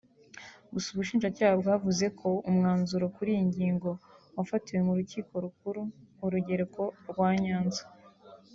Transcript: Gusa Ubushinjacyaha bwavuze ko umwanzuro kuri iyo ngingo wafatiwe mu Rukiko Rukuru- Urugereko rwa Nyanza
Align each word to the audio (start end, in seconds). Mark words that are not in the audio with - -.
Gusa 0.73 0.87
Ubushinjacyaha 0.91 1.55
bwavuze 1.61 2.05
ko 2.19 2.29
umwanzuro 2.49 3.05
kuri 3.15 3.29
iyo 3.33 3.43
ngingo 3.49 3.89
wafatiwe 4.37 4.79
mu 4.87 4.93
Rukiko 4.99 5.31
Rukuru- 5.45 5.81
Urugereko 6.25 6.81
rwa 7.09 7.29
Nyanza 7.43 7.83